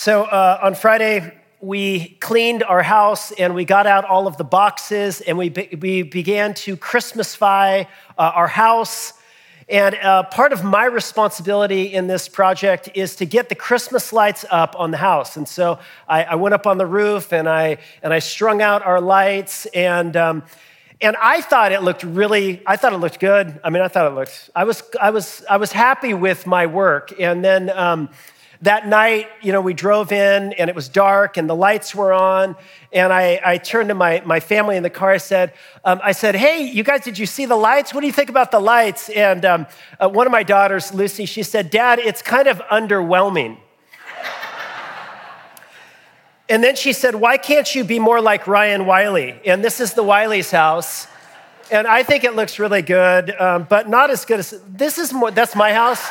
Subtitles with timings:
[0.00, 1.30] So uh, on Friday,
[1.60, 5.76] we cleaned our house and we got out all of the boxes and we, be-
[5.78, 9.12] we began to Christmasify uh, our house.
[9.68, 14.46] And uh, part of my responsibility in this project is to get the Christmas lights
[14.48, 15.36] up on the house.
[15.36, 15.78] And so
[16.08, 19.66] I, I went up on the roof and I, and I strung out our lights.
[19.66, 20.44] And, um,
[21.02, 23.60] and I thought it looked really, I thought it looked good.
[23.62, 26.64] I mean, I thought it looked, I was, I was, I was happy with my
[26.64, 27.12] work.
[27.20, 28.08] And then, um,
[28.62, 32.12] that night, you know, we drove in and it was dark and the lights were
[32.12, 32.56] on.
[32.92, 35.10] And I, I turned to my, my family in the car.
[35.12, 37.94] I said, um, I said, hey, you guys, did you see the lights?
[37.94, 39.08] What do you think about the lights?
[39.08, 39.66] And um,
[39.98, 43.56] uh, one of my daughters, Lucy, she said, Dad, it's kind of underwhelming.
[46.50, 49.40] and then she said, why can't you be more like Ryan Wiley?
[49.46, 51.06] And this is the Wiley's house.
[51.72, 55.14] And I think it looks really good, um, but not as good as this is
[55.14, 56.06] more, that's my house.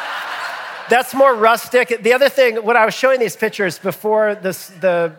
[0.89, 2.01] That's more rustic.
[2.01, 5.13] The other thing, when I was showing these pictures before this, the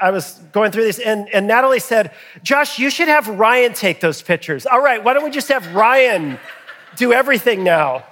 [0.00, 2.10] I was going through these, and, and Natalie said,
[2.42, 4.66] Josh, you should have Ryan take those pictures.
[4.66, 6.40] All right, why don't we just have Ryan
[6.96, 8.02] do everything now?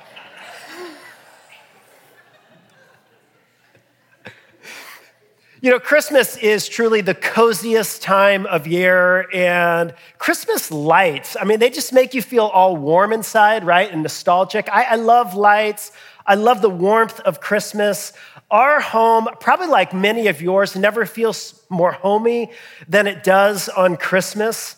[5.63, 11.59] You know, Christmas is truly the coziest time of year, and Christmas lights, I mean,
[11.59, 13.91] they just make you feel all warm inside, right?
[13.93, 14.71] And nostalgic.
[14.71, 15.93] I, I love lights.
[16.31, 18.13] I love the warmth of Christmas.
[18.53, 22.53] Our home, probably like many of yours, never feels more homey
[22.89, 24.77] than it does on Christmas.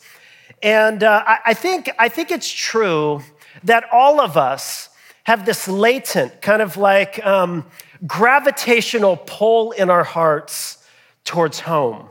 [0.63, 3.21] And uh, I, think, I think it's true
[3.65, 4.89] that all of us
[5.25, 7.67] have this latent, kind of like um,
[8.07, 10.79] gravitational pull in our hearts
[11.25, 12.09] towards home.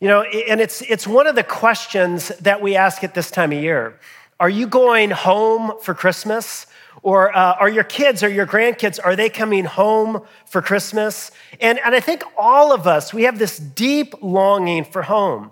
[0.00, 3.52] You know, and it's, it's one of the questions that we ask at this time
[3.52, 4.00] of year.
[4.40, 6.66] Are you going home for Christmas?
[7.02, 11.32] Or uh, are your kids or your grandkids, are they coming home for Christmas?
[11.60, 15.50] And, and I think all of us, we have this deep longing for home.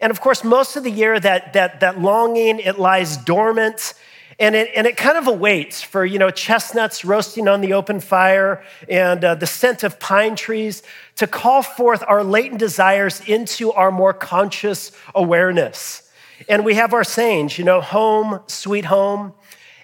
[0.00, 3.94] And of course, most of the year, that, that, that longing, it lies dormant
[4.38, 8.00] and it, and it kind of awaits for you know chestnuts roasting on the open
[8.00, 10.82] fire and uh, the scent of pine trees
[11.16, 16.10] to call forth our latent desires into our more conscious awareness
[16.48, 19.32] and we have our sayings you know home sweet home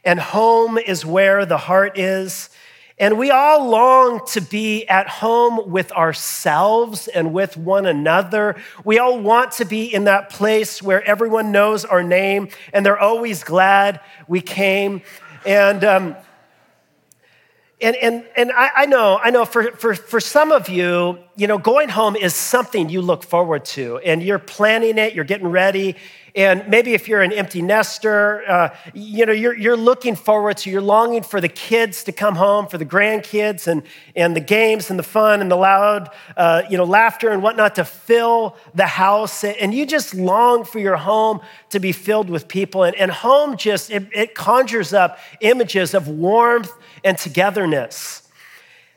[0.08, 2.48] and home is where the heart is.
[2.98, 8.56] And we all long to be at home with ourselves and with one another.
[8.86, 12.98] We all want to be in that place where everyone knows our name and they're
[12.98, 15.02] always glad we came.
[15.44, 16.16] And, um,
[17.80, 21.46] and, and, and I, I know, I know for, for, for some of you, you
[21.46, 25.46] know, going home is something you look forward to and you're planning it, you're getting
[25.46, 25.94] ready,
[26.34, 30.70] and maybe if you're an empty nester, uh, you know, you're, you're looking forward to,
[30.70, 33.82] you're longing for the kids to come home, for the grandkids and,
[34.14, 37.74] and the games and the fun and the loud, uh, you know, laughter and whatnot
[37.74, 39.42] to fill the house.
[39.42, 41.40] And you just long for your home
[41.70, 42.84] to be filled with people.
[42.84, 46.72] And, and home just, it, it conjures up images of warmth
[47.04, 48.22] and togetherness.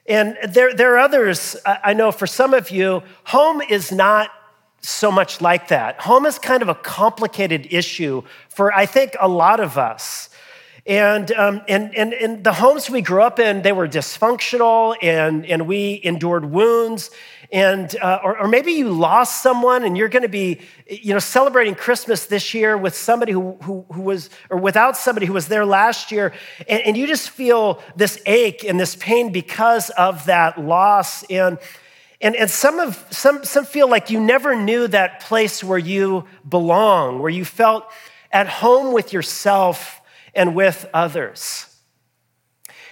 [0.07, 4.31] And there, there are others, I know for some of you, home is not
[4.81, 6.01] so much like that.
[6.01, 10.29] Home is kind of a complicated issue for, I think, a lot of us.
[10.85, 15.45] And, um, and, and, and the homes we grew up in, they were dysfunctional and,
[15.45, 17.11] and we endured wounds.
[17.51, 21.19] And, uh, or, or maybe you lost someone and you're going to be, you know,
[21.19, 25.49] celebrating Christmas this year with somebody who, who, who was, or without somebody who was
[25.49, 26.33] there last year.
[26.67, 31.23] And, and you just feel this ache and this pain because of that loss.
[31.29, 31.59] And,
[32.21, 36.25] and, and some, of, some, some feel like you never knew that place where you
[36.47, 37.85] belong, where you felt
[38.31, 40.00] at home with yourself
[40.33, 41.67] and with others.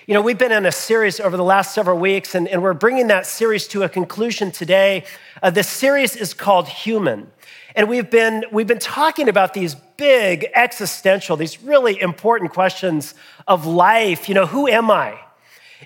[0.07, 2.73] You know, we've been in a series over the last several weeks, and, and we're
[2.73, 5.05] bringing that series to a conclusion today.
[5.43, 7.31] Uh, this series is called Human.
[7.75, 13.13] And we've been, we've been talking about these big existential, these really important questions
[13.47, 14.27] of life.
[14.27, 15.19] You know, who am I?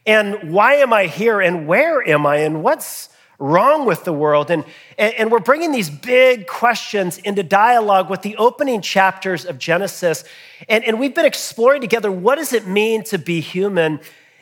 [0.05, 1.41] And why am I here?
[1.41, 2.37] And where am I?
[2.37, 4.51] And what's, wrong with the world.
[4.51, 4.63] And,
[4.97, 10.23] and we're bringing these big questions into dialogue with the opening chapters of Genesis.
[10.69, 13.99] And, and we've been exploring together what does it mean to be human?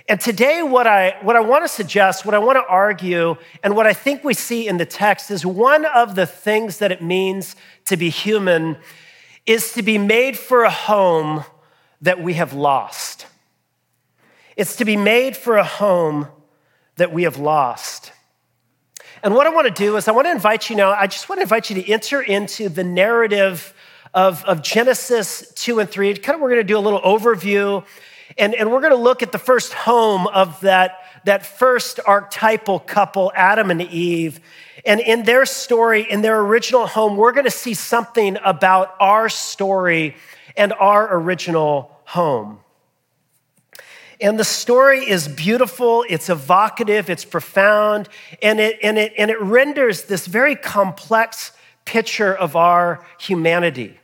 [0.10, 3.76] And today, what I, what I want to suggest, what I want to argue, and
[3.76, 7.02] what I think we see in the text is one of the things that it
[7.02, 7.56] means
[7.86, 8.78] to be human
[9.46, 11.44] is to be made for a home
[12.02, 13.26] that we have lost.
[14.58, 16.28] It's to be made for a home
[16.98, 18.12] that we have lost.
[19.24, 21.30] And what I want to do is I want to invite you now, I just
[21.30, 23.72] want to invite you to enter into the narrative
[24.16, 26.16] of, of Genesis 2 and 3.
[26.16, 27.86] Kind of, we're going to do a little overview,
[28.36, 32.80] and, and we're going to look at the first home of that, that first archetypal
[32.80, 34.40] couple, Adam and Eve.
[34.86, 39.30] And in their story, in their original home, we're going to see something about our
[39.30, 40.16] story
[40.58, 42.60] and our original home.
[44.22, 48.08] And the story is beautiful, it's evocative, it's profound,
[48.44, 51.54] and it, and it, and it renders this very complex
[51.86, 54.00] picture of our humanity.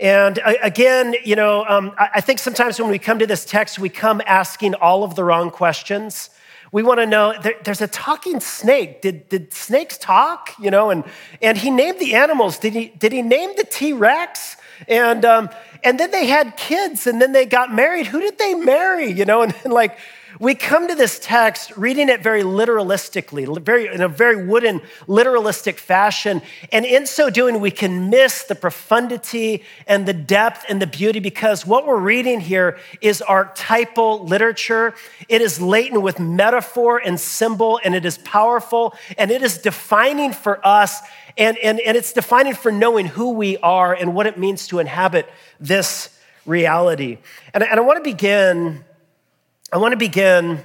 [0.00, 3.88] And again, you know, um, I think sometimes when we come to this text, we
[3.88, 6.28] come asking all of the wrong questions.
[6.72, 9.02] We want to know there, there's a talking snake.
[9.02, 10.52] Did, did snakes talk?
[10.60, 11.04] You know, and,
[11.40, 12.58] and he named the animals.
[12.58, 14.56] Did he, did he name the T Rex?
[14.88, 15.50] And, um,
[15.82, 18.06] and then they had kids and then they got married.
[18.06, 19.10] Who did they marry?
[19.10, 19.98] You know, and, and like,
[20.38, 25.76] we come to this text reading it very literalistically, very, in a very wooden, literalistic
[25.76, 26.42] fashion.
[26.72, 31.20] And in so doing, we can miss the profundity and the depth and the beauty
[31.20, 34.94] because what we're reading here is archetypal literature.
[35.28, 40.34] It is laden with metaphor and symbol, and it is powerful, and it is defining
[40.34, 41.00] for us,
[41.36, 44.78] and, and, and it's defining for knowing who we are and what it means to
[44.78, 45.28] inhabit
[45.60, 46.16] this
[46.46, 47.18] reality.
[47.52, 48.84] And, and I want to begin
[49.72, 50.62] I want to begin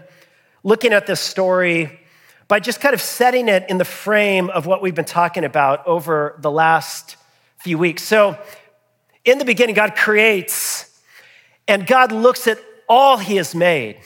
[0.63, 1.99] looking at this story
[2.47, 5.87] by just kind of setting it in the frame of what we've been talking about
[5.87, 7.15] over the last
[7.57, 8.03] few weeks.
[8.03, 8.37] So,
[9.25, 11.01] in the beginning, God creates,
[11.67, 13.97] and God looks at all He has made,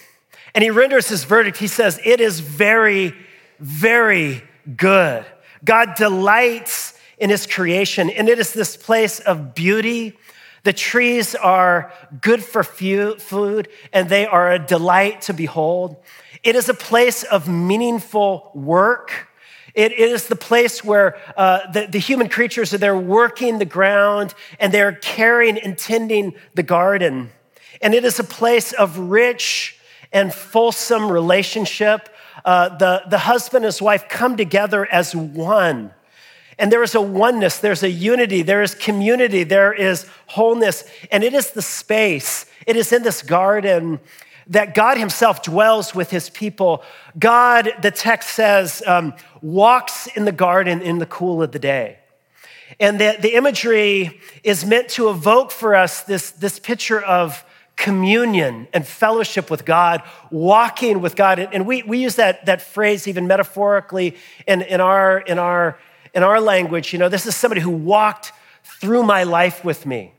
[0.54, 1.58] and He renders His verdict.
[1.58, 3.14] He says, It is very,
[3.60, 4.44] very
[4.78, 5.26] good.
[5.64, 10.18] God delights in His creation, and it is this place of beauty
[10.66, 15.96] the trees are good for food and they are a delight to behold.
[16.44, 19.28] It is a place of meaningful work.
[19.76, 24.34] It is the place where uh, the, the, human creatures are there working the ground
[24.60, 27.30] and they're caring and tending the garden.
[27.80, 29.78] And it is a place of rich
[30.12, 32.10] and fulsome relationship.
[32.44, 35.94] Uh, the, the husband and his wife come together as one.
[36.58, 40.86] And there is a oneness, there's a unity, there is community, there is wholeness.
[41.12, 44.00] And it is the space, it is in this garden
[44.48, 46.84] that God Himself dwells with His people.
[47.18, 51.98] God, the text says, um, walks in the garden in the cool of the day.
[52.80, 57.44] And the, the imagery is meant to evoke for us this, this picture of
[57.76, 60.02] communion and fellowship with God,
[60.32, 61.40] walking with God.
[61.40, 64.16] And we, we use that, that phrase even metaphorically
[64.48, 65.78] in, in, our, in our
[66.16, 68.32] in our language, you know, this is somebody who walked
[68.64, 70.14] through my life with me.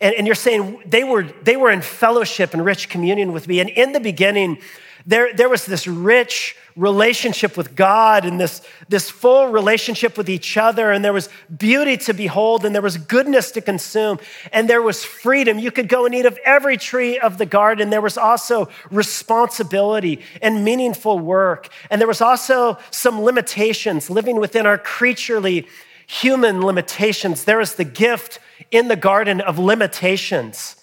[0.00, 3.60] And, and, you're saying they were, they were in fellowship and rich communion with me.
[3.60, 4.58] And in the beginning,
[5.06, 10.56] there, there was this rich relationship with God and this, this full relationship with each
[10.56, 10.92] other.
[10.92, 14.18] And there was beauty to behold and there was goodness to consume.
[14.52, 15.58] And there was freedom.
[15.58, 17.90] You could go and eat of every tree of the garden.
[17.90, 21.68] There was also responsibility and meaningful work.
[21.90, 25.66] And there was also some limitations living within our creaturely
[26.06, 27.44] human limitations.
[27.44, 28.38] There is the gift
[28.70, 30.76] in the garden of limitations,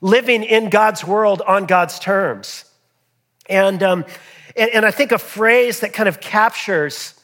[0.00, 2.64] living in God's world on God's terms.
[3.50, 4.04] And, um,
[4.56, 7.14] and, and I think a phrase that kind of captures,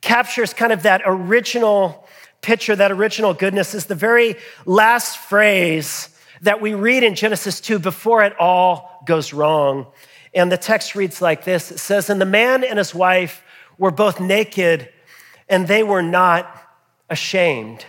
[0.00, 2.08] captures kind of that original
[2.40, 6.08] picture, that original goodness, is the very last phrase
[6.40, 9.86] that we read in Genesis 2 before it all goes wrong.
[10.34, 13.42] And the text reads like this It says, And the man and his wife
[13.78, 14.88] were both naked,
[15.48, 16.50] and they were not
[17.10, 17.84] ashamed.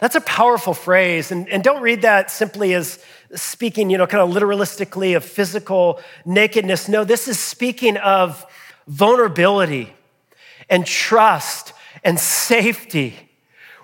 [0.00, 1.30] That's a powerful phrase.
[1.30, 6.00] And, and don't read that simply as speaking, you know, kind of literalistically of physical
[6.24, 6.88] nakedness.
[6.88, 8.44] No, this is speaking of
[8.86, 9.92] vulnerability
[10.68, 11.72] and trust
[12.02, 13.14] and safety,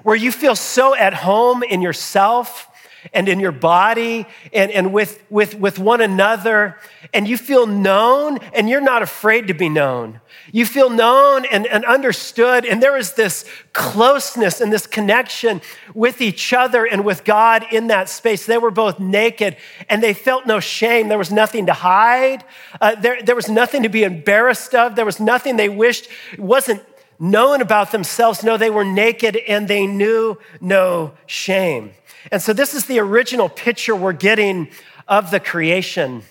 [0.03, 2.69] where you feel so at home in yourself
[3.13, 6.77] and in your body and, and with, with, with one another,
[7.13, 10.21] and you feel known and you're not afraid to be known.
[10.53, 15.61] You feel known and, and understood, and there is this closeness and this connection
[15.95, 18.47] with each other and with God in that space.
[18.47, 19.57] They were both naked
[19.89, 21.09] and they felt no shame.
[21.09, 22.45] There was nothing to hide,
[22.81, 26.83] uh, there, there was nothing to be embarrassed of, there was nothing they wished wasn't
[27.19, 28.43] known about themselves.
[28.43, 31.93] No, they were naked and they knew no shame.
[32.31, 34.69] And so, this is the original picture we're getting
[35.07, 36.23] of the creation.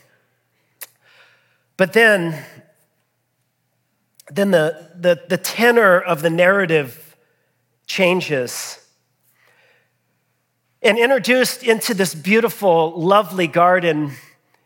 [1.77, 2.43] But then,
[4.31, 7.15] then the, the, the tenor of the narrative
[7.85, 8.79] changes.
[10.81, 14.11] And introduced into this beautiful, lovely garden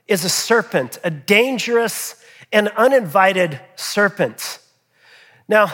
[0.07, 2.15] is a serpent, a dangerous
[2.51, 4.59] and uninvited serpent.
[5.47, 5.71] Now,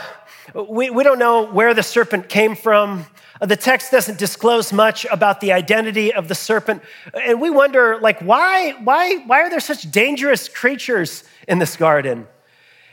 [0.54, 3.06] we, we don't know where the serpent came from.
[3.39, 6.82] Uh, the text doesn't disclose much about the identity of the serpent.
[7.13, 12.27] And we wonder, like, why, why, why are there such dangerous creatures in this garden?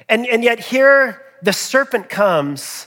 [0.08, 2.86] And, and yet here the serpent comes,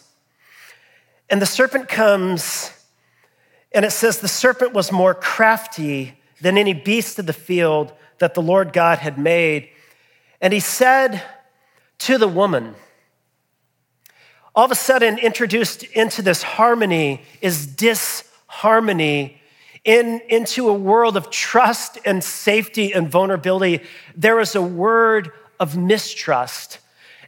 [1.29, 2.71] and the serpent comes,
[3.73, 8.33] and it says the serpent was more crafty than any beast of the field that
[8.33, 9.69] the Lord God had made.
[10.39, 11.21] And he said
[11.99, 12.75] to the woman,
[14.55, 19.41] all of a sudden, introduced into this harmony is disharmony.
[19.83, 23.83] In, into a world of trust and safety and vulnerability,
[24.15, 26.79] there is a word of mistrust.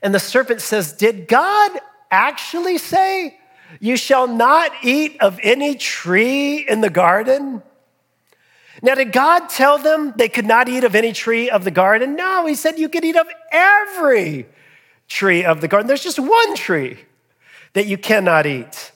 [0.02, 1.72] And the serpent says, Did God
[2.12, 3.38] actually say,
[3.80, 7.62] You shall not eat of any tree in the garden?
[8.82, 12.16] Now, did God tell them they could not eat of any tree of the garden?
[12.16, 14.48] No, He said you could eat of every
[15.08, 15.88] tree of the garden.
[15.88, 17.00] There's just one tree
[17.74, 18.92] that you cannot eat.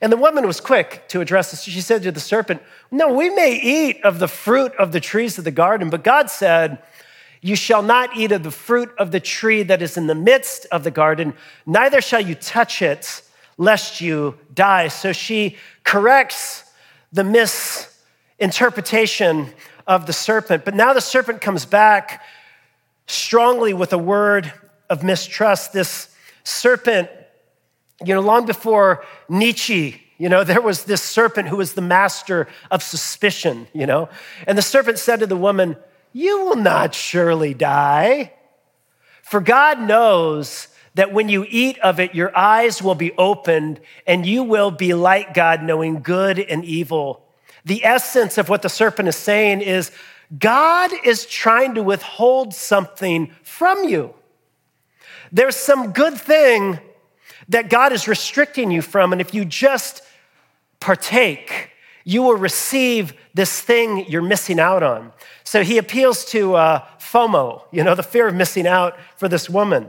[0.00, 1.62] And the woman was quick to address this.
[1.62, 5.38] She said to the serpent, No, we may eat of the fruit of the trees
[5.38, 6.78] of the garden, but God said,
[7.40, 10.66] You shall not eat of the fruit of the tree that is in the midst
[10.72, 11.34] of the garden,
[11.66, 13.22] neither shall you touch it,
[13.56, 14.88] lest you die.
[14.88, 16.64] So she corrects
[17.12, 19.52] the misinterpretation
[19.86, 20.64] of the serpent.
[20.64, 22.22] But now the serpent comes back
[23.06, 24.52] strongly with a word
[24.90, 25.72] of mistrust.
[25.72, 26.14] This
[26.44, 27.08] serpent
[28.04, 32.48] you know, long before Nietzsche, you know, there was this serpent who was the master
[32.70, 34.08] of suspicion, you know.
[34.46, 35.76] And the serpent said to the woman,
[36.12, 38.32] You will not surely die.
[39.22, 44.26] For God knows that when you eat of it, your eyes will be opened and
[44.26, 47.24] you will be like God, knowing good and evil.
[47.64, 49.92] The essence of what the serpent is saying is
[50.36, 54.14] God is trying to withhold something from you.
[55.30, 56.78] There's some good thing
[57.48, 59.12] that God is restricting you from.
[59.12, 60.02] And if you just
[60.80, 61.70] partake,
[62.04, 65.12] you will receive this thing you're missing out on.
[65.48, 69.48] So he appeals to uh, FOMO, you know, the fear of missing out for this
[69.48, 69.88] woman.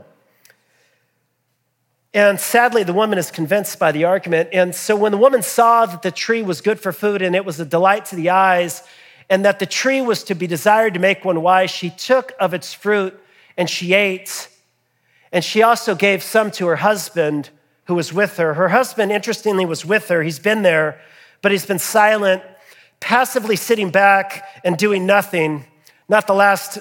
[2.14, 4.48] And sadly, the woman is convinced by the argument.
[4.54, 7.44] And so when the woman saw that the tree was good for food and it
[7.44, 8.82] was a delight to the eyes,
[9.28, 12.54] and that the tree was to be desired to make one wise, she took of
[12.54, 13.20] its fruit
[13.58, 14.48] and she ate.
[15.30, 17.50] And she also gave some to her husband
[17.84, 18.54] who was with her.
[18.54, 20.22] Her husband, interestingly, was with her.
[20.22, 20.98] He's been there,
[21.42, 22.42] but he's been silent,
[23.00, 25.64] passively sitting back and doing nothing.
[26.08, 26.78] Not the last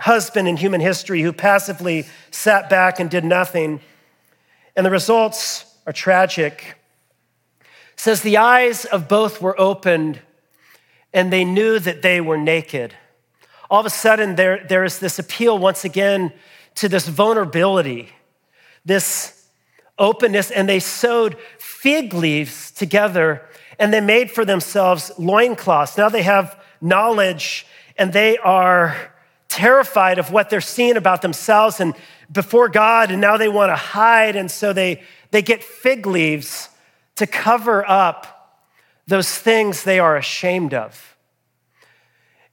[0.00, 3.80] husband in human history who passively sat back and did nothing.
[4.76, 6.74] And the results are tragic.
[7.60, 10.20] It says the eyes of both were opened
[11.14, 12.94] and they knew that they were naked.
[13.70, 16.32] All of a sudden, there, there is this appeal once again
[16.76, 18.10] to this vulnerability,
[18.84, 19.46] this
[19.98, 23.42] openness, and they sewed fig leaves together
[23.78, 25.96] and they made for themselves loincloths.
[25.96, 29.12] Now they have knowledge and they are
[29.48, 31.94] terrified of what they're seeing about themselves and
[32.30, 36.70] before God, and now they want to hide, and so they, they get fig leaves
[37.16, 38.62] to cover up
[39.06, 41.14] those things they are ashamed of.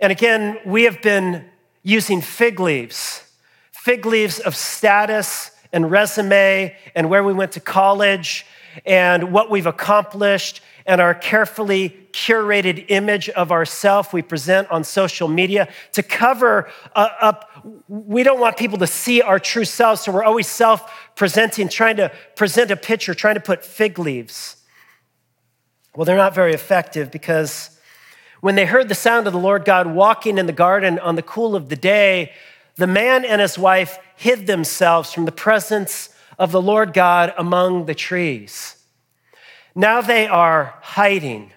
[0.02, 1.46] And again, we have been
[1.84, 3.24] using fig leaves
[3.72, 8.46] fig leaves of status and resume and where we went to college
[8.86, 15.28] and what we've accomplished and our carefully curated image of ourself we present on social
[15.28, 17.50] media to cover uh, up
[17.88, 22.12] we don't want people to see our true selves so we're always self-presenting trying to
[22.36, 24.58] present a picture trying to put fig leaves
[25.96, 27.78] well they're not very effective because
[28.42, 31.24] when they heard the sound of the lord god walking in the garden on the
[31.24, 32.32] cool of the day
[32.80, 36.10] the man and his wife hid themselves from the presence
[36.40, 38.78] of the Lord God among the trees.
[39.76, 41.52] Now they are hiding.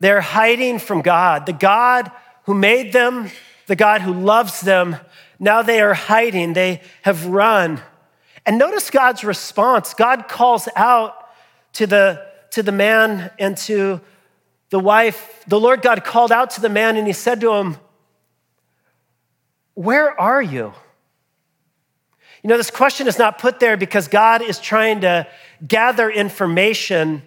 [0.00, 2.10] They're hiding from God, the God
[2.44, 3.30] who made them,
[3.66, 4.96] the God who loves them.
[5.38, 6.52] Now they are hiding.
[6.52, 7.80] They have run.
[8.44, 9.94] And notice God's response.
[9.94, 11.14] God calls out
[11.74, 14.00] to the, to the man and to
[14.70, 15.44] the wife.
[15.48, 17.76] The Lord God called out to the man and he said to him,
[19.74, 20.72] where are you?
[22.46, 25.26] You know, this question is not put there because God is trying to
[25.66, 27.22] gather information.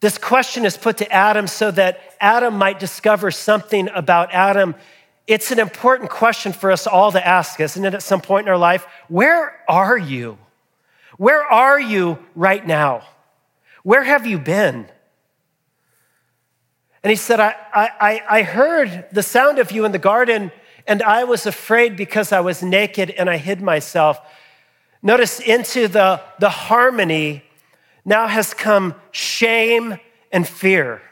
[0.00, 4.74] This question is put to Adam so that Adam might discover something about Adam.
[5.26, 8.50] It's an important question for us all to ask, isn't it, at some point in
[8.50, 8.86] our life?
[9.08, 10.38] Where are you?
[11.18, 13.02] Where are you right now?
[13.82, 14.88] Where have you been?
[17.02, 20.52] And he said, I, I, I heard the sound of you in the garden
[20.86, 24.20] and I was afraid because I was naked and I hid myself.
[25.02, 27.44] Notice into the, the harmony,
[28.04, 29.98] now has come shame
[30.32, 31.02] and fear.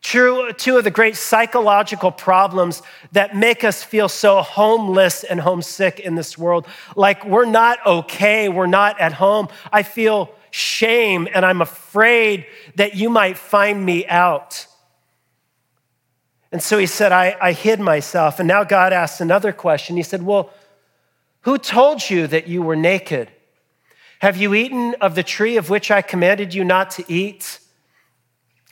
[0.00, 5.98] True, two of the great psychological problems that make us feel so homeless and homesick
[5.98, 6.66] in this world.
[6.94, 9.48] Like we're not okay, we're not at home.
[9.72, 14.66] I feel shame and I'm afraid that you might find me out.
[16.54, 18.38] And so he said, I, I hid myself.
[18.38, 19.96] And now God asked another question.
[19.96, 20.50] He said, Well,
[21.40, 23.28] who told you that you were naked?
[24.20, 27.58] Have you eaten of the tree of which I commanded you not to eat?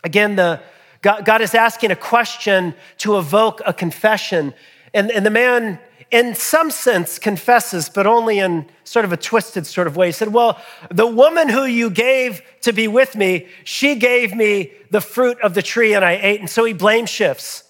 [0.04, 0.62] Again, the
[1.02, 4.54] God, God is asking a question to evoke a confession.
[4.94, 5.80] And, and the man,
[6.12, 10.06] in some sense, confesses, but only in sort of a twisted sort of way.
[10.06, 10.56] He said, Well,
[10.88, 15.54] the woman who you gave to be with me, she gave me the fruit of
[15.54, 16.38] the tree and I ate.
[16.38, 17.64] And so he blame shifts.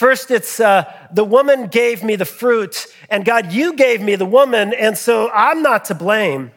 [0.00, 4.24] First, it's uh, the woman gave me the fruit, and God, you gave me the
[4.24, 6.52] woman, and so I'm not to blame.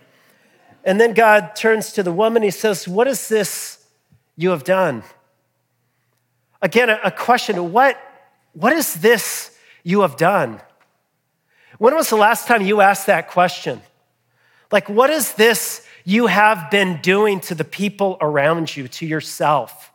[0.85, 3.85] And then God turns to the woman, he says, What is this
[4.37, 5.03] you have done?
[6.61, 7.97] Again, a question what,
[8.53, 9.51] what is this
[9.83, 10.61] you have done?
[11.79, 13.81] When was the last time you asked that question?
[14.71, 19.91] Like, what is this you have been doing to the people around you, to yourself?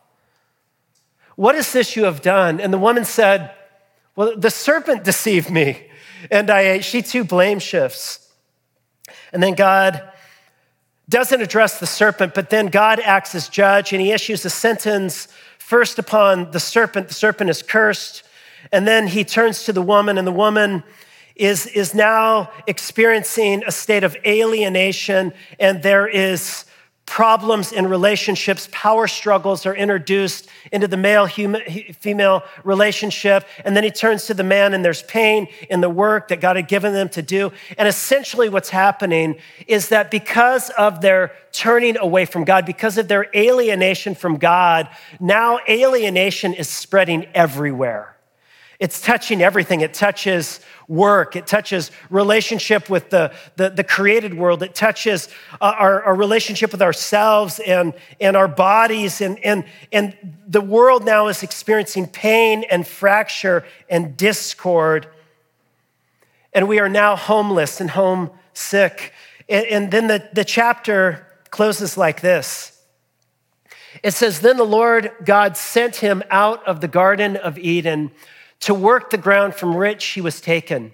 [1.39, 2.59] What is this you have done?
[2.59, 3.51] And the woman said,
[4.13, 5.87] Well, the serpent deceived me,
[6.29, 6.83] and I ate.
[6.83, 8.27] She too blame shifts.
[9.31, 10.03] And then God
[11.07, 15.29] doesn't address the serpent, but then God acts as judge and he issues a sentence
[15.59, 17.07] first upon the serpent.
[17.07, 18.23] The serpent is cursed.
[18.73, 20.83] And then he turns to the woman, and the woman
[21.37, 26.65] is, is now experiencing a state of alienation, and there is
[27.09, 33.47] problems in relationships, power struggles are introduced into the male female relationship.
[33.65, 36.55] And then he turns to the man, and there's pain in the work that God
[36.55, 37.51] had given them to do.
[37.79, 43.07] And essentially, what's happening is that because of their turning away from God, because of
[43.07, 44.87] their alienation from God,
[45.19, 48.15] now alienation is spreading everywhere.
[48.79, 49.81] It's touching everything.
[49.81, 51.35] It touches work.
[51.35, 54.63] It touches relationship with the, the, the created world.
[54.63, 55.27] It touches
[55.59, 59.19] uh, our, our, relationship with ourselves and, and our bodies.
[59.19, 60.15] And, and, and
[60.47, 65.07] the world now is experiencing pain and fracture and discord.
[66.53, 69.13] And we are now homeless and homesick.
[69.49, 72.81] And, and then the, the chapter closes like this.
[74.03, 78.11] It says, Then the Lord God sent him out of the Garden of Eden
[78.61, 80.91] to work the ground from which he was taken.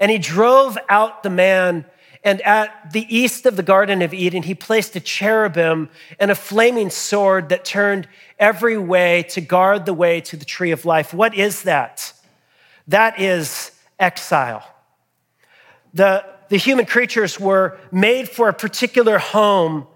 [0.00, 1.84] And he drove out the man,
[2.24, 6.34] and at the east of the Garden of Eden, he placed a cherubim and a
[6.34, 11.12] flaming sword that turned every way to guard the way to the tree of life.
[11.14, 12.12] What is that?
[12.88, 14.66] That is exile.
[15.92, 19.86] The, the human creatures were made for a particular home,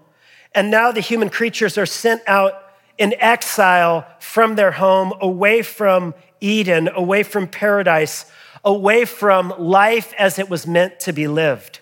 [0.53, 2.53] and now the human creatures are sent out
[2.97, 8.25] in exile from their home, away from Eden, away from paradise,
[8.63, 11.79] away from life as it was meant to be lived.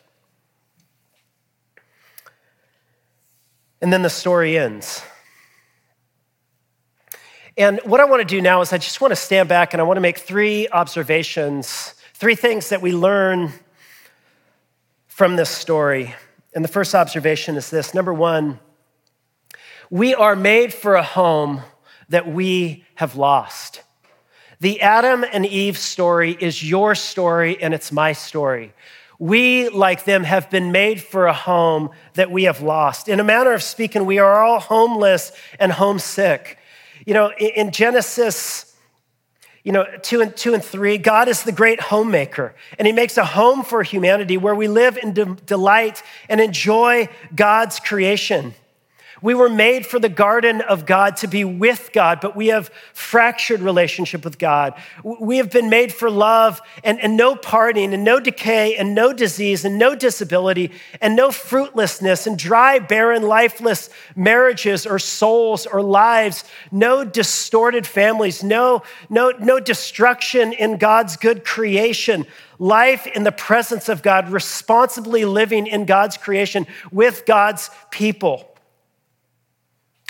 [3.82, 5.04] And then the story ends.
[7.58, 9.82] And what I want to do now is I just want to stand back and
[9.82, 13.52] I want to make three observations, three things that we learn
[15.08, 16.14] from this story.
[16.54, 18.60] And the first observation is this number one,
[19.90, 21.62] we are made for a home
[22.10, 23.82] that we have lost.
[24.60, 28.74] The Adam and Eve story is your story and it's my story.
[29.20, 33.08] We, like them, have been made for a home that we have lost.
[33.08, 36.58] In a manner of speaking, we are all homeless and homesick.
[37.06, 38.76] You know, in Genesis,
[39.64, 43.18] you know, two and two and three, God is the great homemaker, and He makes
[43.18, 48.54] a home for humanity where we live in de- delight and enjoy God's creation.
[49.22, 52.70] We were made for the garden of God to be with God, but we have
[52.94, 54.76] fractured relationship with God.
[55.04, 59.14] We have been made for love and, and no parting and no decay and no
[59.14, 65.82] disease and no disability and no fruitlessness and dry, barren, lifeless marriages or souls or
[65.82, 72.26] lives, no distorted families, no, no, no destruction in God's good creation.
[72.60, 78.47] Life in the presence of God, responsibly living in God's creation with God's people.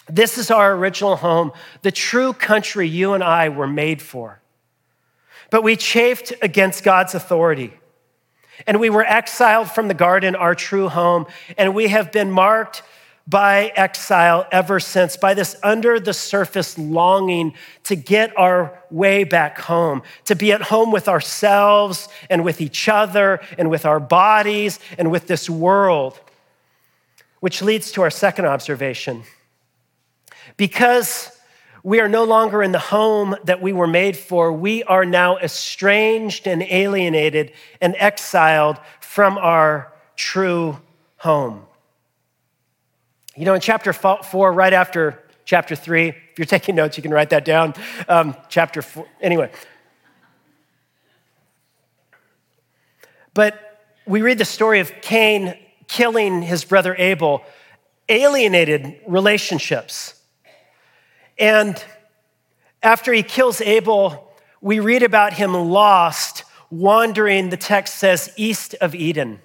[0.09, 4.41] This is our original home, the true country you and I were made for.
[5.49, 7.73] But we chafed against God's authority.
[8.65, 11.25] And we were exiled from the garden, our true home.
[11.57, 12.83] And we have been marked
[13.27, 19.59] by exile ever since, by this under the surface longing to get our way back
[19.59, 24.79] home, to be at home with ourselves and with each other and with our bodies
[24.97, 26.19] and with this world.
[27.39, 29.23] which leads to our second observation.
[30.55, 31.31] Because
[31.83, 35.37] we are no longer in the home that we were made for, we are now
[35.37, 40.79] estranged and alienated and exiled from our true
[41.17, 41.65] home.
[43.35, 47.11] You know, in chapter four, right after chapter three, if you're taking notes, you can
[47.11, 47.73] write that down.
[48.09, 49.51] Um, chapter four, anyway.
[53.33, 55.55] But we read the story of Cain
[55.87, 57.43] killing his brother Abel,
[58.09, 60.16] alienated relationships.
[61.37, 61.83] And
[62.81, 68.95] after he kills Abel, we read about him lost, wandering, the text says, east of
[68.95, 69.39] Eden.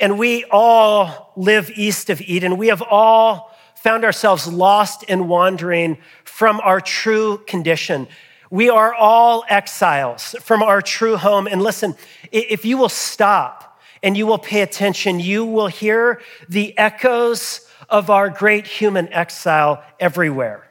[0.00, 2.56] And we all live east of Eden.
[2.56, 8.08] We have all found ourselves lost and wandering from our true condition.
[8.50, 11.46] We are all exiles from our true home.
[11.46, 11.94] And listen,
[12.30, 18.10] if you will stop and you will pay attention, you will hear the echoes of
[18.10, 20.68] our great human exile everywhere.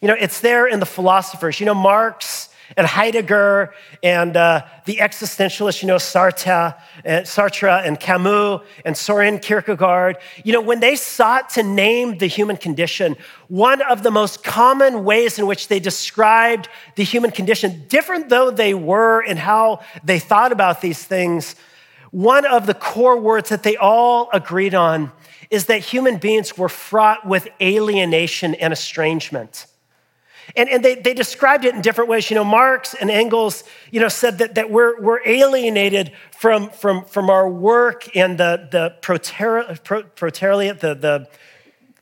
[0.00, 1.60] You know, it's there in the philosophers.
[1.60, 7.98] You know, Marx and Heidegger and uh, the existentialists, you know, Sartre and, Sartre and
[7.98, 13.16] Camus and Soren Kierkegaard, you know, when they sought to name the human condition,
[13.48, 18.50] one of the most common ways in which they described the human condition, different though
[18.50, 21.56] they were in how they thought about these things,
[22.12, 25.12] one of the core words that they all agreed on
[25.50, 29.66] is that human beings were fraught with alienation and estrangement.
[30.56, 32.30] And, and they, they described it in different ways.
[32.30, 37.04] You know, Marx and Engels, you know, said that, that we're, we're alienated from, from,
[37.04, 39.84] from our work and the, the proletariat,
[40.80, 41.28] the, the,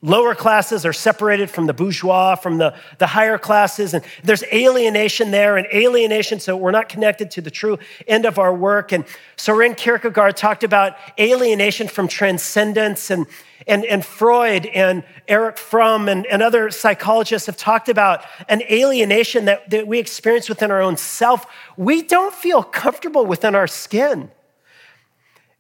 [0.01, 5.33] Lower classes are separated from the bourgeois, from the, the higher classes, and there's alienation
[5.33, 8.93] there and alienation, so we're not connected to the true end of our work.
[8.93, 13.27] And Soren Kierkegaard talked about alienation from transcendence, and,
[13.67, 19.47] and, and Freud and Erich Fromm and, and other psychologists have talked about an alienation
[19.47, 21.45] that, that we experience within our own self.
[21.77, 24.31] We don't feel comfortable within our skin.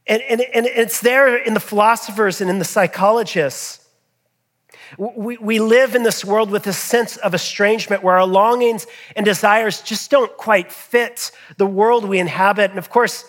[0.07, 3.85] And, and, and it's there in the philosophers and in the psychologists.
[4.96, 9.24] We, we live in this world with a sense of estrangement where our longings and
[9.24, 12.70] desires just don't quite fit the world we inhabit.
[12.70, 13.24] And of course,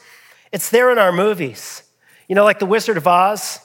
[0.52, 1.84] it's there in our movies.
[2.28, 3.60] You know, like The Wizard of Oz.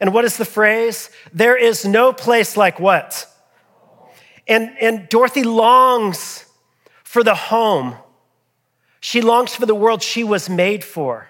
[0.00, 1.10] And what is the phrase?
[1.32, 3.26] There is no place like what?
[4.48, 6.44] And, and Dorothy longs
[7.04, 7.96] for the home.
[9.00, 11.28] She longs for the world she was made for.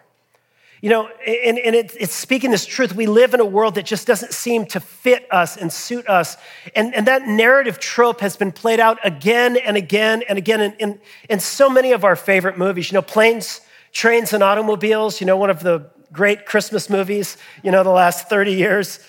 [0.82, 2.94] You know, and, and it, it's speaking this truth.
[2.94, 6.36] We live in a world that just doesn't seem to fit us and suit us.
[6.74, 10.72] And, and that narrative trope has been played out again and again and again in,
[10.74, 12.90] in, in so many of our favorite movies.
[12.90, 13.62] You know, Planes,
[13.92, 18.28] Trains, and Automobiles, you know, one of the great Christmas movies, you know, the last
[18.28, 19.00] 30 years.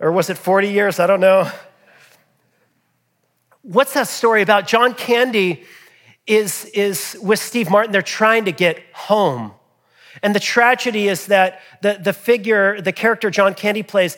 [0.00, 1.00] Or was it 40 years?
[1.00, 1.50] I don't know.
[3.62, 4.66] What's that story about?
[4.66, 5.64] John Candy
[6.26, 7.92] is, is with Steve Martin.
[7.92, 9.52] They're trying to get home
[10.22, 14.16] and the tragedy is that the, the figure, the character John Candy plays,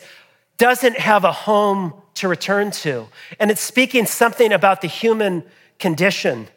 [0.57, 3.07] doesn't have a home to return to.
[3.39, 5.43] And it's speaking something about the human
[5.79, 6.47] condition.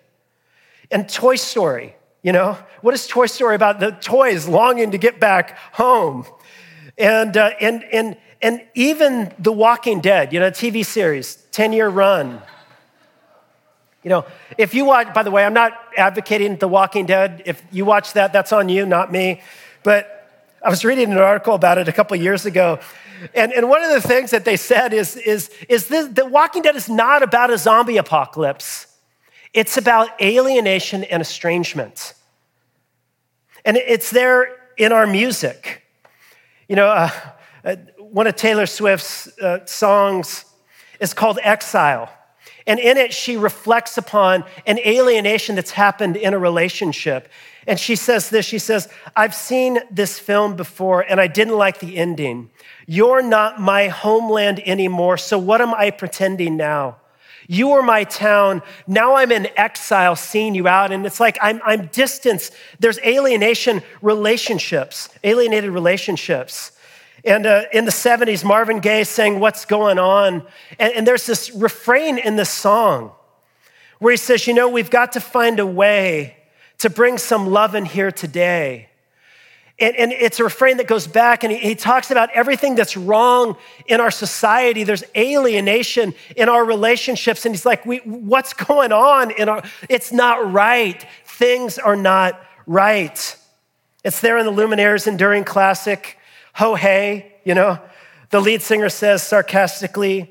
[0.91, 3.81] And Toy Story, you know, what is Toy Story about?
[3.81, 6.27] The toys longing to get back home.
[6.99, 11.89] And, uh, and, and, and even The Walking Dead, you know, TV series, 10 year
[11.89, 12.43] run.
[14.07, 14.25] You know,
[14.57, 17.43] if you watch, by the way, I'm not advocating The Walking Dead.
[17.45, 19.41] If you watch that, that's on you, not me.
[19.83, 20.31] But
[20.63, 22.79] I was reading an article about it a couple years ago.
[23.35, 26.63] And, and one of the things that they said is, is, is this, The Walking
[26.63, 28.87] Dead is not about a zombie apocalypse,
[29.53, 32.15] it's about alienation and estrangement.
[33.65, 35.83] And it's there in our music.
[36.69, 37.11] You know, uh,
[37.65, 40.45] uh one of Taylor Swift's uh, songs
[41.01, 42.09] is called Exile.
[42.67, 47.29] And in it, she reflects upon an alienation that's happened in a relationship.
[47.67, 51.81] And she says this She says, I've seen this film before and I didn't like
[51.81, 52.51] the ending.
[52.87, 56.97] You're not my homeland anymore, so what am I pretending now?
[57.49, 58.63] You were my town.
[58.87, 60.91] Now I'm in exile seeing you out.
[60.91, 62.53] And it's like I'm, I'm distanced.
[62.81, 66.73] There's alienation relationships, alienated relationships.
[67.27, 70.47] And uh, in the 70s, Marvin Gaye sang What's Going On.
[70.79, 73.11] And, and there's this refrain in the song
[73.99, 76.37] where he says, You know, we've got to find a way
[76.79, 78.91] to bring some love in here today.
[79.79, 82.97] And, and, it's a refrain that goes back and he, he, talks about everything that's
[82.97, 84.85] wrong in our society.
[84.85, 87.45] There's alienation in our relationships.
[87.45, 91.05] And he's like, we, what's going on in our, it's not right.
[91.27, 93.37] Things are not right.
[94.03, 96.17] It's there in the Lumineers Enduring Classic.
[96.57, 97.79] Ho Hey, you know,
[98.31, 100.31] The lead singer says sarcastically,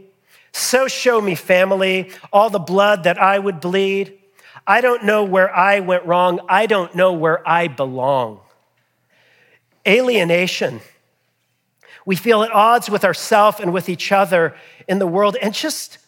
[0.51, 4.17] So show me, family, all the blood that I would bleed.
[4.65, 6.39] I don't know where I went wrong.
[6.49, 8.39] I don't know where I belong.
[9.88, 10.81] Alienation.
[12.07, 14.55] We feel at odds with ourselves and with each other
[14.88, 15.38] in the world.
[15.39, 15.99] And just,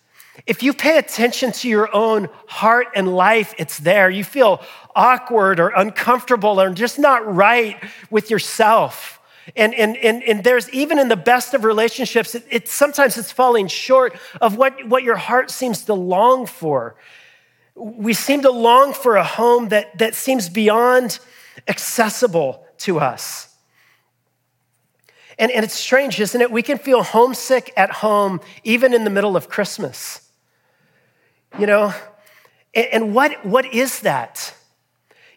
[0.48, 4.10] if you pay attention to your own heart and life, it's there.
[4.10, 4.64] You feel
[4.96, 7.78] awkward or uncomfortable or just not right
[8.10, 9.18] with yourself.
[9.56, 13.32] And, and, and, and there's even in the best of relationships, it, it, sometimes it's
[13.32, 16.96] falling short of what, what your heart seems to long for.
[17.76, 21.20] We seem to long for a home that, that seems beyond
[21.68, 23.56] accessible to us.
[25.40, 26.52] And, and it's strange, isn't it?
[26.52, 30.22] We can feel homesick at home even in the middle of Christmas.
[31.58, 31.94] You know,
[32.74, 34.54] and, and what, what is that?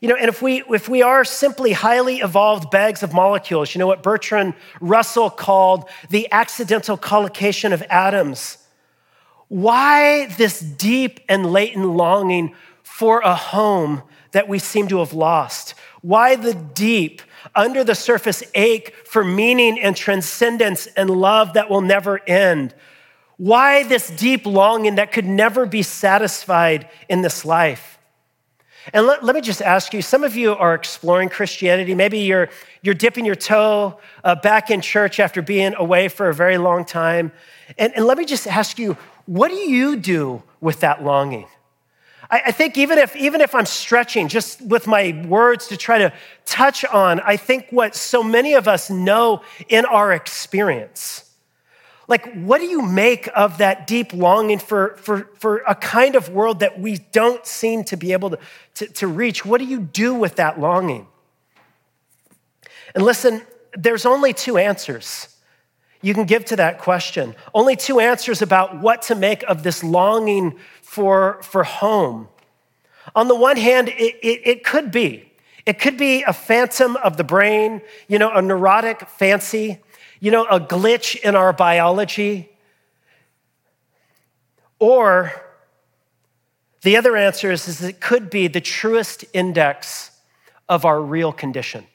[0.00, 3.78] You know, and if we, if we are simply highly evolved bags of molecules, you
[3.78, 8.56] know what Bertrand Russell called the accidental collocation of atoms,
[9.48, 15.74] why this deep and latent longing for a home that we seem to have lost?
[16.00, 17.20] Why the deep,
[17.54, 22.74] under the surface ache for meaning and transcendence and love that will never end?
[23.36, 27.98] Why this deep longing that could never be satisfied in this life?
[28.92, 31.94] And let, let, me just ask you some of you are exploring Christianity.
[31.94, 32.48] Maybe you're,
[32.82, 36.84] you're dipping your toe uh, back in church after being away for a very long
[36.84, 37.32] time.
[37.78, 41.46] And, and let me just ask you what do you do with that longing?
[42.30, 45.98] I, I think even if, even if I'm stretching just with my words to try
[45.98, 46.12] to
[46.46, 51.29] touch on, I think what so many of us know in our experience
[52.10, 56.28] like, what do you make of that deep longing for, for, for a kind of
[56.28, 58.38] world that we don't seem to be able to,
[58.74, 59.46] to, to reach?
[59.46, 61.06] What do you do with that longing?
[62.96, 63.42] And listen,
[63.74, 65.36] there's only two answers
[66.02, 67.36] you can give to that question.
[67.54, 72.28] Only two answers about what to make of this longing for, for home.
[73.14, 75.30] On the one hand, it, it, it could be.
[75.64, 79.78] It could be a phantom of the brain, you know, a neurotic fancy
[80.20, 82.50] you know, a glitch in our biology?
[84.78, 85.32] Or
[86.82, 90.10] the other answer is, is it could be the truest index
[90.68, 91.86] of our real condition.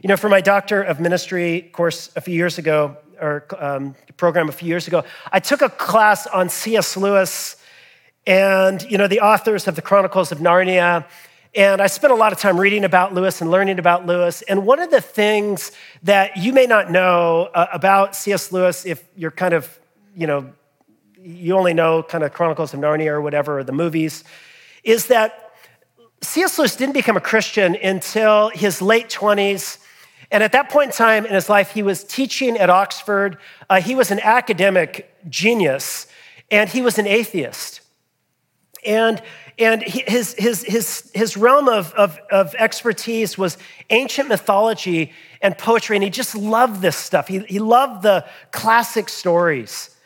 [0.00, 4.48] You know, for my Doctor of Ministry course a few years ago, or um, program
[4.48, 6.96] a few years ago, I took a class on C.S.
[6.96, 7.56] Lewis
[8.26, 11.06] and, you know, the authors of the Chronicles of Narnia
[11.56, 14.42] and I spent a lot of time reading about Lewis and learning about Lewis.
[14.42, 18.52] And one of the things that you may not know uh, about C.S.
[18.52, 19.78] Lewis, if you're kind of,
[20.14, 20.52] you know,
[21.18, 24.22] you only know kind of Chronicles of Narnia or whatever, or the movies,
[24.84, 25.54] is that
[26.20, 26.58] C.S.
[26.58, 29.78] Lewis didn't become a Christian until his late 20s.
[30.30, 33.38] And at that point in time in his life, he was teaching at Oxford.
[33.70, 36.06] Uh, he was an academic genius,
[36.50, 37.80] and he was an atheist.
[38.86, 39.22] And
[39.58, 43.56] and his, his, his, his realm of, of, of expertise was
[43.88, 47.28] ancient mythology and poetry, and he just loved this stuff.
[47.28, 49.96] He, he loved the classic stories.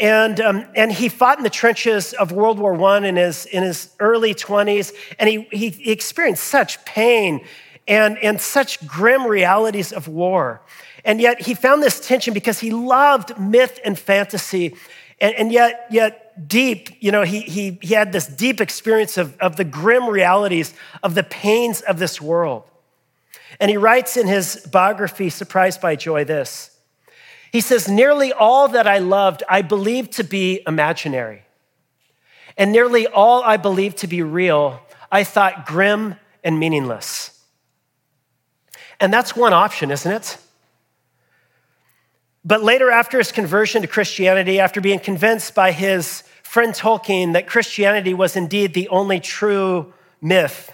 [0.00, 3.62] And, um, and he fought in the trenches of World War I in his, in
[3.62, 7.44] his early 20s, and he, he experienced such pain
[7.86, 10.62] and, and such grim realities of war.
[11.04, 14.74] And yet he found this tension because he loved myth and fantasy,
[15.20, 19.36] and, and yet, yet deep, you know, he, he, he had this deep experience of,
[19.38, 22.64] of the grim realities of the pains of this world.
[23.58, 26.76] And he writes in his biography, Surprised by Joy, this.
[27.52, 31.42] He says, Nearly all that I loved, I believed to be imaginary.
[32.56, 34.80] And nearly all I believed to be real,
[35.12, 37.38] I thought grim and meaningless.
[39.00, 40.38] And that's one option, isn't it?
[42.44, 47.46] But later, after his conversion to Christianity, after being convinced by his friend Tolkien that
[47.46, 50.72] Christianity was indeed the only true myth.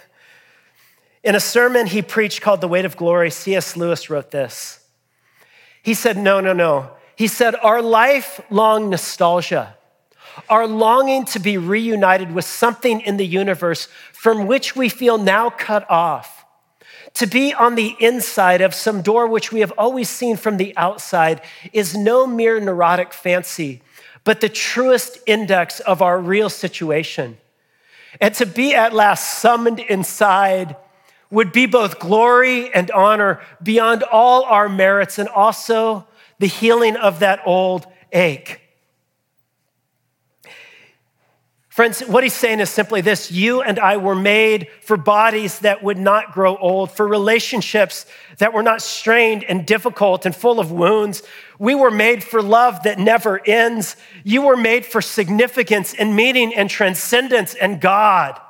[1.23, 3.75] In a sermon he preached called The Weight of Glory, C.S.
[3.75, 4.79] Lewis wrote this.
[5.83, 6.91] He said, No, no, no.
[7.15, 9.75] He said, Our lifelong nostalgia,
[10.49, 15.49] our longing to be reunited with something in the universe from which we feel now
[15.49, 16.36] cut off,
[17.17, 20.75] to be on the inside of some door which we have always seen from the
[20.77, 21.41] outside,
[21.73, 23.81] is no mere neurotic fancy
[24.27, 27.37] but the truest index of our real situation.
[28.19, 30.75] And to be at last summoned inside
[31.31, 36.05] would be both glory and honor beyond all our merits and also
[36.39, 38.59] the healing of that old ache.
[41.77, 45.83] Friends, what he's saying is simply this you and I were made for bodies that
[45.83, 48.07] would not grow old, for relationships
[48.39, 51.21] that were not strained and difficult and full of wounds.
[51.59, 53.95] We were made for love that never ends.
[54.23, 58.41] You were made for significance and meaning and transcendence and God.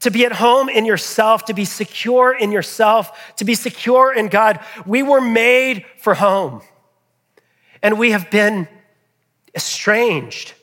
[0.00, 4.28] To be at home in yourself, to be secure in yourself, to be secure in
[4.28, 4.60] God.
[4.86, 6.62] We were made for home.
[7.82, 8.68] And we have been
[9.54, 10.54] estranged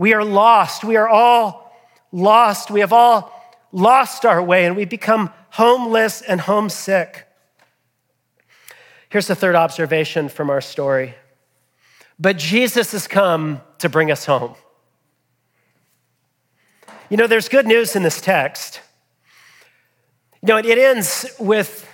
[0.00, 0.82] we are lost.
[0.82, 1.76] We are all
[2.10, 2.70] lost.
[2.70, 3.30] We have all
[3.70, 7.26] lost our way and we become homeless and homesick.
[9.10, 11.16] Here's the third observation from our story.
[12.18, 14.54] But Jesus has come to bring us home.
[17.10, 18.80] You know, there's good news in this text.
[20.40, 21.86] You know, it ends with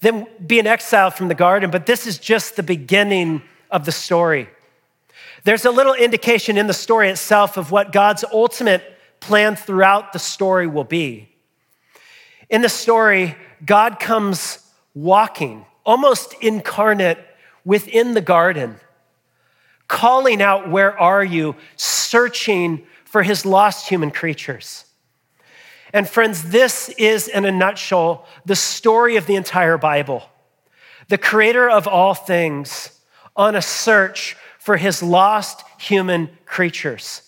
[0.00, 3.40] them being exiled from the garden, but this is just the beginning
[3.70, 4.50] of the story.
[5.46, 8.82] There's a little indication in the story itself of what God's ultimate
[9.20, 11.28] plan throughout the story will be.
[12.50, 14.58] In the story, God comes
[14.92, 17.24] walking, almost incarnate,
[17.64, 18.80] within the garden,
[19.86, 21.54] calling out, Where are you?
[21.76, 24.84] searching for his lost human creatures.
[25.92, 30.24] And friends, this is, in a nutshell, the story of the entire Bible.
[31.06, 32.98] The creator of all things
[33.36, 37.22] on a search for his lost human creatures.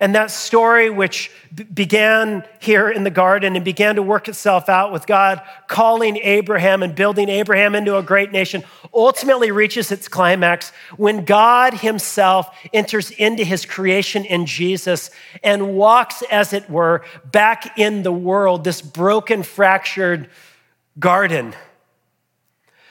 [0.00, 1.30] And that story, which
[1.72, 6.82] began here in the garden and began to work itself out with God calling Abraham
[6.82, 13.12] and building Abraham into a great nation, ultimately reaches its climax when God Himself enters
[13.12, 15.10] into His creation in Jesus
[15.42, 20.28] and walks, as it were, back in the world, this broken, fractured
[20.98, 21.54] garden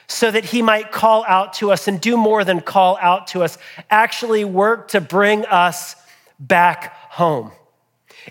[0.08, 3.42] so that he might call out to us and do more than call out to
[3.42, 3.58] us,
[3.90, 5.94] actually work to bring us
[6.40, 7.52] back home.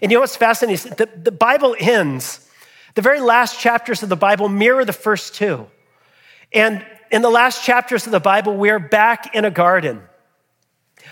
[0.02, 0.92] And you know what's fascinating?
[0.98, 2.48] The, the Bible ends,
[2.96, 5.68] the very last chapters of the Bible mirror the first two.
[6.52, 10.02] And in the last chapters of the Bible, we're back in a garden.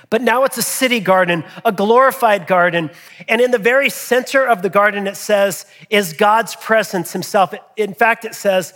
[0.09, 2.91] But now it's a city garden, a glorified garden.
[3.27, 7.53] And in the very center of the garden, it says, is God's presence himself.
[7.77, 8.73] In fact, it says,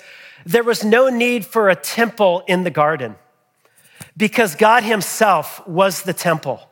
[0.49, 3.15] there was no need for a temple in the garden
[4.17, 6.67] because God Himself was the temple.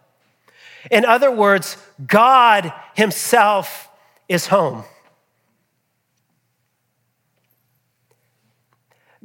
[0.90, 3.88] In other words, God Himself
[4.28, 4.84] is home.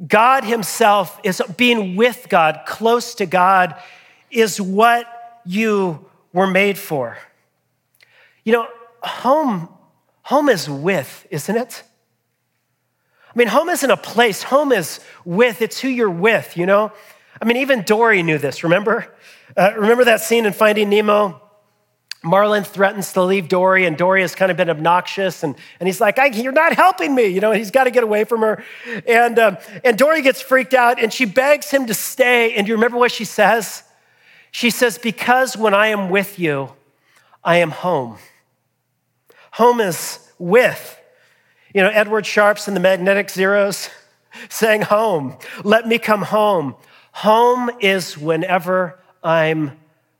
[0.05, 3.75] God Himself is being with God, close to God,
[4.29, 7.17] is what you were made for.
[8.43, 8.67] You know,
[9.01, 9.67] home,
[10.21, 11.83] home is with, isn't it?
[13.33, 16.91] I mean, home isn't a place, home is with, it's who you're with, you know?
[17.41, 19.11] I mean, even Dory knew this, remember?
[19.57, 21.41] Uh, remember that scene in Finding Nemo?
[22.23, 25.99] Marlin threatens to leave Dory, and Dory has kind of been obnoxious, and, and he's
[25.99, 27.25] like, You're not helping me.
[27.25, 28.63] You know, he's got to get away from her.
[29.05, 32.53] And, um, and Dory gets freaked out, and she begs him to stay.
[32.53, 33.83] And do you remember what she says?
[34.51, 36.71] She says, Because when I am with you,
[37.43, 38.17] I am home.
[39.53, 40.99] Home is with.
[41.73, 43.89] You know, Edward Sharpe's and the Magnetic Zeros
[44.49, 46.75] saying, Home, let me come home.
[47.13, 49.79] Home is whenever I'm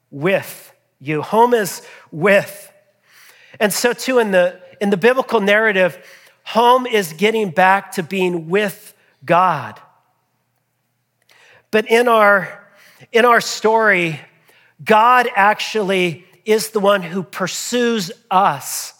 [0.09, 1.21] with you.
[1.21, 2.71] Home is with.
[3.59, 5.97] And so, too, in the, in the biblical narrative,
[6.43, 9.79] home is getting back to being with God.
[11.69, 12.67] But in our,
[13.11, 14.19] in our story,
[14.83, 18.93] God actually is the one who pursues us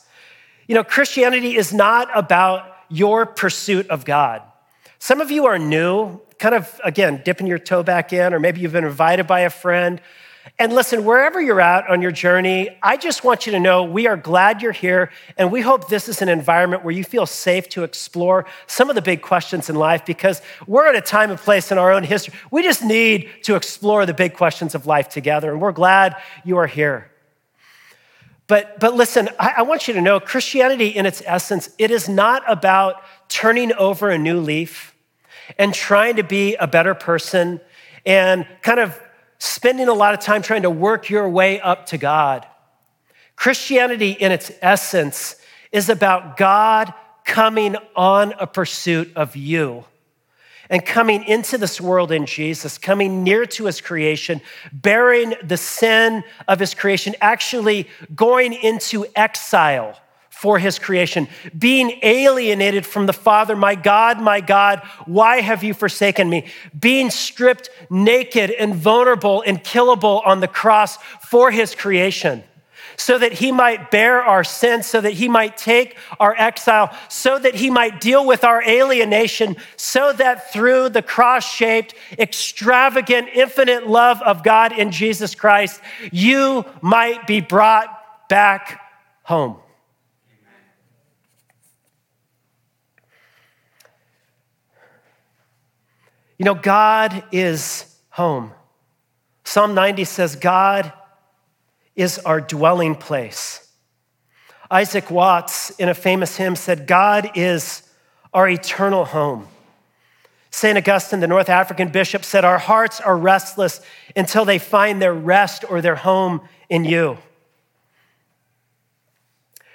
[0.67, 4.41] you know, Christianity is not about your pursuit of God.
[4.99, 8.61] Some of you are new, kind of, again, dipping your toe back in, or maybe
[8.61, 9.99] you've been invited by a friend.
[10.59, 14.07] And listen, wherever you're at on your journey, I just want you to know we
[14.07, 17.69] are glad you're here, and we hope this is an environment where you feel safe
[17.69, 21.39] to explore some of the big questions in life because we're at a time and
[21.39, 22.33] place in our own history.
[22.51, 26.57] We just need to explore the big questions of life together, and we're glad you
[26.57, 27.09] are here.
[28.47, 32.09] But, but listen, I, I want you to know Christianity, in its essence, it is
[32.09, 34.95] not about turning over a new leaf
[35.57, 37.61] and trying to be a better person
[38.05, 38.99] and kind of
[39.37, 42.45] spending a lot of time trying to work your way up to God.
[43.35, 45.35] Christianity, in its essence,
[45.71, 46.93] is about God
[47.25, 49.85] coming on a pursuit of you
[50.69, 54.41] and coming into this world in Jesus, coming near to his creation,
[54.71, 59.99] bearing the sin of his creation, actually going into exile
[60.29, 63.55] for his creation, being alienated from the Father.
[63.55, 66.47] My God, my God, why have you forsaken me?
[66.77, 72.43] Being stripped naked and vulnerable and killable on the cross for his creation
[72.97, 77.37] so that he might bear our sins, so that he might take our exile, so
[77.39, 83.87] that he might deal with our alienation, so that through the cross shaped, extravagant, infinite
[83.87, 85.81] love of God in Jesus Christ,
[86.11, 88.81] you might be brought back
[89.23, 89.57] home.
[96.37, 98.51] You know, God is home.
[99.43, 100.91] Psalm 90 says, God
[101.95, 103.67] is our dwelling place.
[104.69, 107.83] Isaac Watts, in a famous hymn, said, God is
[108.33, 109.47] our eternal home.
[110.49, 110.77] St.
[110.77, 113.81] Augustine, the North African bishop, said, Our hearts are restless
[114.15, 117.17] until they find their rest or their home in you.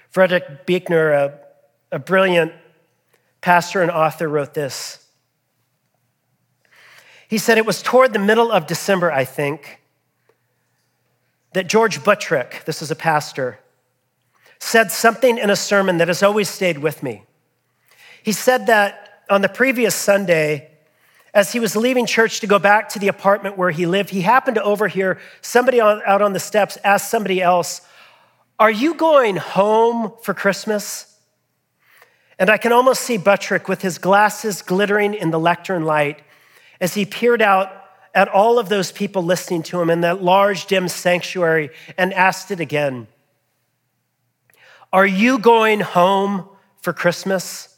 [0.08, 1.38] Frederick Buechner, a,
[1.92, 2.52] a brilliant
[3.40, 5.04] pastor and author, wrote this.
[7.28, 9.80] He said, It was toward the middle of December, I think,
[11.58, 13.58] that George Buttrick, this is a pastor,
[14.60, 17.24] said something in a sermon that has always stayed with me.
[18.22, 20.70] He said that on the previous Sunday,
[21.34, 24.20] as he was leaving church to go back to the apartment where he lived, he
[24.20, 27.80] happened to overhear somebody out on the steps ask somebody else,
[28.60, 31.12] Are you going home for Christmas?
[32.38, 36.20] And I can almost see Buttrick with his glasses glittering in the lectern light
[36.80, 37.77] as he peered out
[38.14, 42.50] at all of those people listening to him in that large, dim sanctuary and asked
[42.50, 43.06] it again
[44.92, 46.48] Are you going home
[46.80, 47.74] for Christmas?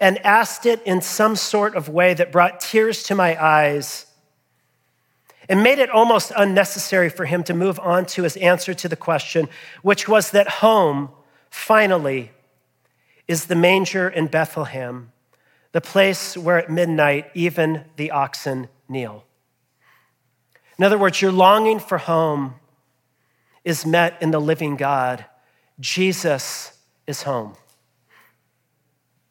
[0.00, 4.06] And asked it in some sort of way that brought tears to my eyes
[5.48, 8.96] and made it almost unnecessary for him to move on to his answer to the
[8.96, 9.48] question,
[9.82, 11.10] which was that home,
[11.50, 12.32] finally,
[13.28, 15.11] is the manger in Bethlehem
[15.72, 19.24] the place where at midnight even the oxen kneel.
[20.78, 22.54] In other words, your longing for home
[23.64, 25.24] is met in the living God.
[25.80, 27.54] Jesus is home.